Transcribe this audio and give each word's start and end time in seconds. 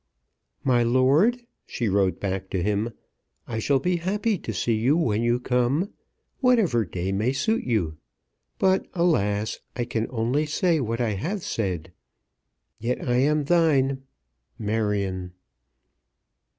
"MY 0.63 0.81
LORD," 0.81 1.43
she 1.67 1.87
wrote 1.87 2.19
back 2.19 2.49
to 2.49 2.63
him, 2.63 2.89
"I 3.47 3.59
shall 3.59 3.77
be 3.77 3.97
happy 3.97 4.39
to 4.39 4.51
see 4.51 4.73
you 4.73 4.97
when 4.97 5.21
you 5.21 5.39
come, 5.39 5.91
whatever 6.39 6.83
day 6.85 7.11
may 7.11 7.33
suit 7.33 7.63
you. 7.65 7.97
But, 8.57 8.87
alas! 8.95 9.59
I 9.75 9.85
can 9.85 10.07
only 10.09 10.47
say 10.47 10.79
what 10.79 11.01
I 11.01 11.11
have 11.11 11.43
said. 11.43 11.91
Yet 12.79 13.07
I 13.07 13.17
am 13.17 13.43
thine, 13.43 14.01
MARION." 14.57 15.33